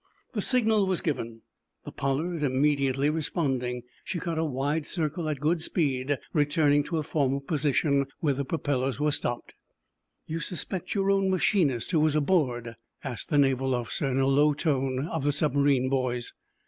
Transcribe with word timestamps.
The 0.33 0.41
signal 0.41 0.87
was 0.87 0.99
given, 0.99 1.43
the 1.85 1.91
"Pollard" 1.91 2.41
immediately 2.41 3.07
responding. 3.11 3.83
She 4.03 4.17
cut 4.17 4.39
a 4.39 4.43
wide 4.43 4.87
circle, 4.87 5.29
at 5.29 5.39
good 5.39 5.61
speed, 5.61 6.17
returning 6.33 6.81
to 6.85 6.95
her 6.95 7.03
former 7.03 7.39
position, 7.39 8.07
where 8.19 8.33
the 8.33 8.43
propellers 8.43 8.99
were 8.99 9.11
stopped. 9.11 9.53
"You 10.25 10.39
suspect 10.39 10.95
your 10.95 11.11
own 11.11 11.29
machinist, 11.29 11.91
who 11.91 11.99
was 11.99 12.15
aboard?" 12.15 12.77
asked 13.03 13.29
the 13.29 13.37
naval 13.37 13.75
officer, 13.75 14.09
in 14.09 14.17
a 14.17 14.25
low 14.25 14.53
tone, 14.53 15.05
of 15.07 15.23
the 15.23 15.31
submarine 15.31 15.87
boys. 15.87 16.33